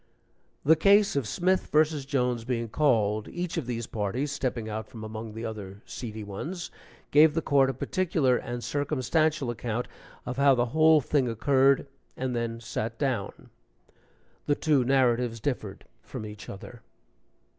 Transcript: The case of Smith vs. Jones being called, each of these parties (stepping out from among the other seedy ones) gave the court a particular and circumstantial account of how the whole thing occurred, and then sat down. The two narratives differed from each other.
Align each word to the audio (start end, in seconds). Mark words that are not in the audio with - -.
The 0.65 0.75
case 0.75 1.15
of 1.15 1.27
Smith 1.27 1.67
vs. 1.67 2.07
Jones 2.07 2.43
being 2.43 2.69
called, 2.69 3.27
each 3.27 3.55
of 3.55 3.67
these 3.67 3.85
parties 3.85 4.31
(stepping 4.31 4.67
out 4.67 4.87
from 4.87 5.03
among 5.03 5.35
the 5.35 5.45
other 5.45 5.83
seedy 5.85 6.23
ones) 6.23 6.71
gave 7.11 7.35
the 7.35 7.41
court 7.43 7.69
a 7.69 7.73
particular 7.75 8.35
and 8.35 8.63
circumstantial 8.63 9.51
account 9.51 9.87
of 10.25 10.37
how 10.37 10.55
the 10.55 10.65
whole 10.73 11.01
thing 11.01 11.29
occurred, 11.29 11.85
and 12.17 12.35
then 12.35 12.59
sat 12.59 12.97
down. 12.97 13.51
The 14.47 14.55
two 14.55 14.83
narratives 14.83 15.39
differed 15.39 15.85
from 16.01 16.25
each 16.25 16.49
other. 16.49 16.81